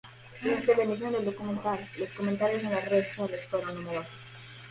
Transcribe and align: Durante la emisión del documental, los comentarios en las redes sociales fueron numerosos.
Durante 0.41 0.75
la 0.75 0.81
emisión 0.81 1.11
del 1.11 1.25
documental, 1.25 1.87
los 1.99 2.11
comentarios 2.13 2.63
en 2.63 2.71
las 2.71 2.85
redes 2.89 3.13
sociales 3.13 3.45
fueron 3.45 3.75
numerosos. 3.75 4.11